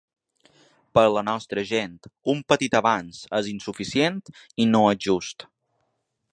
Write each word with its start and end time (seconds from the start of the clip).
Per 0.97 1.01
la 1.15 1.23
nostra 1.27 1.65
gent 1.73 1.93
un 2.33 2.41
petit 2.53 2.79
avanç 2.81 3.21
és 3.43 3.53
insuficient 3.55 4.19
i 4.65 4.69
no 4.75 4.85
és 4.97 5.01
just. 5.09 5.51